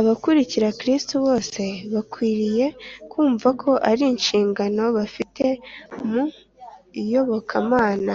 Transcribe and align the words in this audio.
abakurikira 0.00 0.68
kristo 0.80 1.14
bose 1.26 1.62
bakwiriye 1.92 2.66
kumva 3.10 3.48
ko 3.62 3.70
ari 3.90 4.04
inshingano 4.12 4.82
bafite 4.96 5.44
mu 6.08 6.24
iyobokamana, 7.00 8.14